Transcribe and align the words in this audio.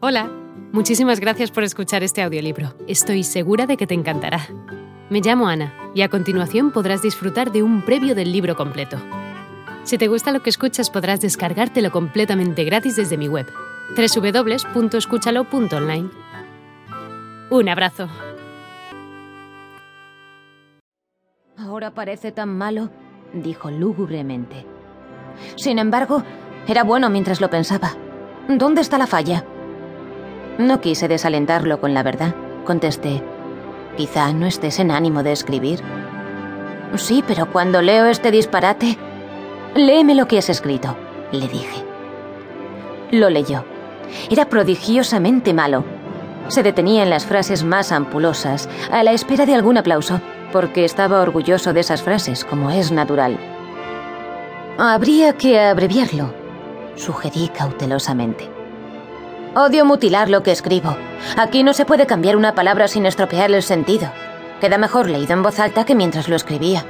Hola, 0.00 0.30
muchísimas 0.70 1.18
gracias 1.18 1.50
por 1.50 1.64
escuchar 1.64 2.04
este 2.04 2.22
audiolibro. 2.22 2.72
Estoy 2.86 3.24
segura 3.24 3.66
de 3.66 3.76
que 3.76 3.88
te 3.88 3.94
encantará. 3.94 4.46
Me 5.10 5.20
llamo 5.20 5.48
Ana 5.48 5.74
y 5.92 6.02
a 6.02 6.08
continuación 6.08 6.70
podrás 6.70 7.02
disfrutar 7.02 7.50
de 7.50 7.64
un 7.64 7.84
previo 7.84 8.14
del 8.14 8.30
libro 8.30 8.54
completo. 8.54 8.96
Si 9.82 9.98
te 9.98 10.06
gusta 10.06 10.30
lo 10.30 10.40
que 10.40 10.50
escuchas 10.50 10.88
podrás 10.88 11.20
descargártelo 11.20 11.90
completamente 11.90 12.62
gratis 12.62 12.94
desde 12.94 13.16
mi 13.16 13.26
web, 13.26 13.48
www.escúchalo.online. 13.96 16.10
Un 17.50 17.68
abrazo. 17.68 18.08
Ahora 21.56 21.92
parece 21.92 22.30
tan 22.30 22.56
malo, 22.56 22.90
dijo 23.32 23.72
lúgubremente. 23.72 24.64
Sin 25.56 25.80
embargo, 25.80 26.22
era 26.68 26.84
bueno 26.84 27.10
mientras 27.10 27.40
lo 27.40 27.50
pensaba. 27.50 27.96
¿Dónde 28.48 28.80
está 28.80 28.96
la 28.96 29.08
falla? 29.08 29.44
No 30.58 30.80
quise 30.80 31.06
desalentarlo 31.06 31.80
con 31.80 31.94
la 31.94 32.02
verdad. 32.02 32.34
Contesté, 32.64 33.22
quizá 33.96 34.32
no 34.32 34.44
estés 34.44 34.80
en 34.80 34.90
ánimo 34.90 35.22
de 35.22 35.30
escribir. 35.30 35.80
Sí, 36.96 37.22
pero 37.26 37.50
cuando 37.52 37.80
leo 37.80 38.06
este 38.06 38.30
disparate... 38.30 38.98
Léeme 39.76 40.14
lo 40.16 40.26
que 40.26 40.38
has 40.38 40.48
escrito, 40.48 40.96
le 41.30 41.46
dije. 41.46 41.84
Lo 43.12 43.30
leyó. 43.30 43.64
Era 44.30 44.48
prodigiosamente 44.48 45.54
malo. 45.54 45.84
Se 46.48 46.62
detenía 46.62 47.04
en 47.04 47.10
las 47.10 47.26
frases 47.26 47.62
más 47.62 47.92
ampulosas, 47.92 48.68
a 48.90 49.02
la 49.04 49.12
espera 49.12 49.46
de 49.46 49.54
algún 49.54 49.76
aplauso, 49.76 50.20
porque 50.50 50.84
estaba 50.84 51.20
orgulloso 51.20 51.72
de 51.72 51.80
esas 51.80 52.02
frases, 52.02 52.44
como 52.44 52.70
es 52.70 52.90
natural. 52.90 53.38
Habría 54.78 55.34
que 55.34 55.60
abreviarlo, 55.60 56.32
sugerí 56.96 57.48
cautelosamente. 57.48 58.57
Odio 59.60 59.84
mutilar 59.84 60.30
lo 60.30 60.44
que 60.44 60.52
escribo. 60.52 60.96
Aquí 61.36 61.64
no 61.64 61.72
se 61.72 61.84
puede 61.84 62.06
cambiar 62.06 62.36
una 62.36 62.54
palabra 62.54 62.86
sin 62.86 63.06
estropear 63.06 63.50
el 63.50 63.64
sentido. 63.64 64.08
Queda 64.60 64.78
mejor 64.78 65.10
leído 65.10 65.32
en 65.32 65.42
voz 65.42 65.58
alta 65.58 65.84
que 65.84 65.96
mientras 65.96 66.28
lo 66.28 66.36
escribía. 66.36 66.84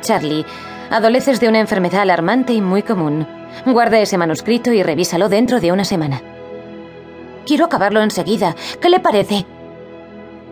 Charlie, 0.00 0.46
adoleces 0.90 1.40
de 1.40 1.48
una 1.48 1.58
enfermedad 1.58 2.02
alarmante 2.02 2.52
y 2.52 2.60
muy 2.60 2.84
común. 2.84 3.26
Guarda 3.66 3.98
ese 3.98 4.16
manuscrito 4.16 4.72
y 4.72 4.84
revísalo 4.84 5.28
dentro 5.28 5.58
de 5.58 5.72
una 5.72 5.84
semana. 5.84 6.22
Quiero 7.46 7.64
acabarlo 7.64 8.00
enseguida. 8.00 8.54
¿Qué 8.80 8.88
le 8.88 9.00
parece? 9.00 9.44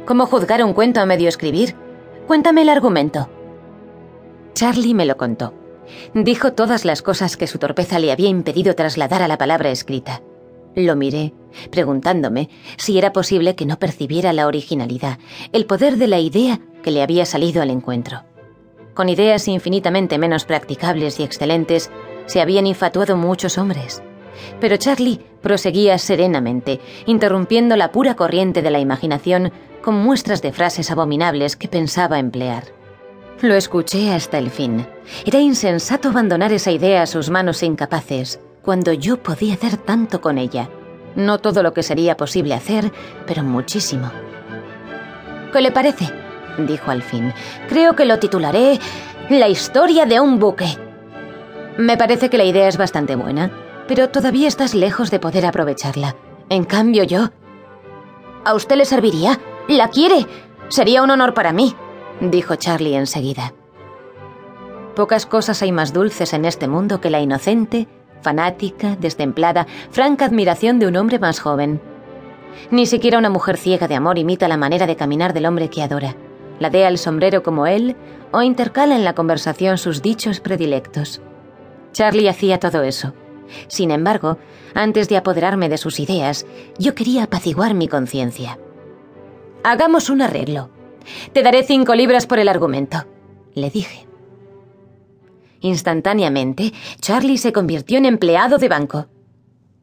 ¿Cómo 0.04 0.26
juzgar 0.26 0.64
un 0.64 0.72
cuento 0.72 1.00
a 1.00 1.06
medio 1.06 1.28
escribir? 1.28 1.76
Cuéntame 2.26 2.62
el 2.62 2.70
argumento. 2.70 3.30
Charlie 4.52 4.94
me 4.94 5.06
lo 5.06 5.16
contó. 5.16 5.54
Dijo 6.12 6.54
todas 6.54 6.84
las 6.84 7.02
cosas 7.02 7.36
que 7.36 7.46
su 7.46 7.60
torpeza 7.60 8.00
le 8.00 8.10
había 8.10 8.28
impedido 8.28 8.74
trasladar 8.74 9.22
a 9.22 9.28
la 9.28 9.38
palabra 9.38 9.70
escrita. 9.70 10.22
Lo 10.74 10.96
miré, 10.96 11.34
preguntándome 11.70 12.48
si 12.76 12.98
era 12.98 13.12
posible 13.12 13.54
que 13.54 13.66
no 13.66 13.78
percibiera 13.78 14.32
la 14.32 14.46
originalidad, 14.46 15.18
el 15.52 15.66
poder 15.66 15.96
de 15.96 16.06
la 16.06 16.20
idea 16.20 16.60
que 16.82 16.90
le 16.90 17.02
había 17.02 17.26
salido 17.26 17.62
al 17.62 17.70
encuentro. 17.70 18.24
Con 18.94 19.08
ideas 19.08 19.46
infinitamente 19.48 20.18
menos 20.18 20.44
practicables 20.44 21.20
y 21.20 21.22
excelentes, 21.22 21.90
se 22.26 22.40
habían 22.40 22.66
infatuado 22.66 23.16
muchos 23.16 23.56
hombres. 23.58 24.02
Pero 24.60 24.76
Charlie 24.76 25.20
proseguía 25.40 25.98
serenamente, 25.98 26.80
interrumpiendo 27.06 27.76
la 27.76 27.92
pura 27.92 28.14
corriente 28.14 28.62
de 28.62 28.70
la 28.70 28.80
imaginación 28.80 29.52
con 29.82 29.94
muestras 29.94 30.42
de 30.42 30.52
frases 30.52 30.90
abominables 30.90 31.56
que 31.56 31.68
pensaba 31.68 32.18
emplear. 32.18 32.64
Lo 33.40 33.54
escuché 33.54 34.12
hasta 34.12 34.38
el 34.38 34.50
fin. 34.50 34.86
Era 35.24 35.38
insensato 35.38 36.08
abandonar 36.08 36.52
esa 36.52 36.72
idea 36.72 37.02
a 37.02 37.06
sus 37.06 37.30
manos 37.30 37.62
incapaces, 37.62 38.40
cuando 38.62 38.92
yo 38.92 39.22
podía 39.22 39.54
hacer 39.54 39.76
tanto 39.76 40.20
con 40.20 40.38
ella. 40.38 40.68
No 41.16 41.38
todo 41.38 41.62
lo 41.62 41.72
que 41.72 41.82
sería 41.82 42.16
posible 42.16 42.54
hacer, 42.54 42.92
pero 43.26 43.42
muchísimo. 43.42 44.10
¿Qué 45.52 45.60
le 45.60 45.72
parece? 45.72 46.08
dijo 46.58 46.90
al 46.90 47.02
fin. 47.02 47.32
Creo 47.68 47.94
que 47.94 48.04
lo 48.04 48.18
titularé 48.18 48.78
La 49.30 49.48
historia 49.48 50.06
de 50.06 50.20
un 50.20 50.38
buque. 50.38 50.76
Me 51.76 51.96
parece 51.96 52.30
que 52.30 52.38
la 52.38 52.44
idea 52.44 52.66
es 52.66 52.76
bastante 52.76 53.14
buena, 53.14 53.50
pero 53.86 54.08
todavía 54.08 54.48
estás 54.48 54.74
lejos 54.74 55.10
de 55.10 55.20
poder 55.20 55.46
aprovecharla. 55.46 56.16
En 56.48 56.64
cambio 56.64 57.04
yo... 57.04 57.30
¿A 58.44 58.54
usted 58.54 58.76
le 58.76 58.84
serviría? 58.84 59.38
¿La 59.68 59.88
quiere? 59.88 60.26
Sería 60.68 61.02
un 61.02 61.10
honor 61.10 61.34
para 61.34 61.52
mí, 61.52 61.74
dijo 62.20 62.56
Charlie 62.56 62.96
enseguida. 62.96 63.52
Pocas 64.96 65.26
cosas 65.26 65.62
hay 65.62 65.72
más 65.72 65.92
dulces 65.92 66.32
en 66.32 66.44
este 66.44 66.68
mundo 66.68 67.00
que 67.00 67.10
la 67.10 67.20
inocente, 67.20 67.86
fanática, 68.22 68.96
destemplada, 68.96 69.66
franca 69.90 70.24
admiración 70.24 70.78
de 70.78 70.86
un 70.86 70.96
hombre 70.96 71.18
más 71.18 71.40
joven. 71.40 71.80
Ni 72.70 72.86
siquiera 72.86 73.18
una 73.18 73.30
mujer 73.30 73.56
ciega 73.56 73.88
de 73.88 73.94
amor 73.94 74.18
imita 74.18 74.48
la 74.48 74.56
manera 74.56 74.86
de 74.86 74.96
caminar 74.96 75.32
del 75.32 75.46
hombre 75.46 75.70
que 75.70 75.82
adora, 75.82 76.16
ladea 76.58 76.88
el 76.88 76.98
sombrero 76.98 77.42
como 77.42 77.66
él 77.66 77.96
o 78.32 78.42
intercala 78.42 78.96
en 78.96 79.04
la 79.04 79.14
conversación 79.14 79.78
sus 79.78 80.02
dichos 80.02 80.40
predilectos. 80.40 81.20
Charlie 81.92 82.28
hacía 82.28 82.58
todo 82.58 82.82
eso. 82.82 83.14
Sin 83.68 83.90
embargo, 83.90 84.38
antes 84.74 85.08
de 85.08 85.16
apoderarme 85.16 85.68
de 85.68 85.78
sus 85.78 86.00
ideas, 86.00 86.46
yo 86.78 86.94
quería 86.94 87.24
apaciguar 87.24 87.74
mi 87.74 87.88
conciencia. 87.88 88.58
Hagamos 89.64 90.10
un 90.10 90.22
arreglo. 90.22 90.70
Te 91.32 91.42
daré 91.42 91.62
cinco 91.62 91.94
libras 91.94 92.26
por 92.26 92.38
el 92.38 92.48
argumento, 92.48 93.06
le 93.54 93.70
dije. 93.70 94.07
Instantáneamente, 95.60 96.72
Charlie 97.00 97.38
se 97.38 97.52
convirtió 97.52 97.98
en 97.98 98.06
empleado 98.06 98.58
de 98.58 98.68
banco. 98.68 99.08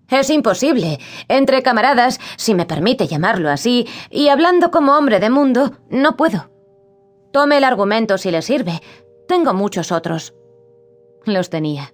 Es 0.10 0.30
imposible. 0.30 1.00
Entre 1.28 1.64
camaradas, 1.64 2.20
si 2.38 2.54
me 2.54 2.66
permite 2.66 3.08
llamarlo 3.08 3.50
así, 3.50 3.88
y 4.10 4.30
hablando 4.30 4.72
como 4.72 4.98
hombre 4.98 5.20
de 5.20 5.30
mundo, 5.30 5.78
no 5.90 6.16
puedo. 6.16 6.52
Tome 7.34 7.58
el 7.58 7.64
argumento 7.64 8.18
si 8.18 8.32
le 8.32 8.42
sirve. 8.42 8.82
Tengo 9.28 9.54
muchos 9.54 9.92
otros. 9.92 10.34
Los 11.26 11.50
tenía. 11.50 11.94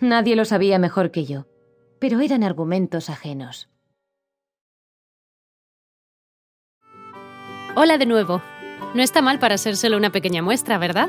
Nadie 0.00 0.36
lo 0.36 0.44
sabía 0.44 0.78
mejor 0.78 1.10
que 1.10 1.24
yo, 1.24 1.46
pero 1.98 2.20
eran 2.20 2.44
argumentos 2.44 3.08
ajenos. 3.08 3.70
Hola 7.74 7.98
de 7.98 8.06
nuevo. 8.06 8.42
No 8.94 9.02
está 9.02 9.22
mal 9.22 9.38
para 9.38 9.58
ser 9.58 9.76
solo 9.76 9.96
una 9.96 10.10
pequeña 10.10 10.42
muestra, 10.42 10.78
¿verdad? 10.78 11.08